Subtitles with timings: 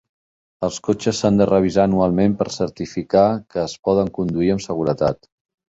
[0.67, 5.33] Els cotxes s'han de revisar anualment per certificar que es poden conduir amb seguretat.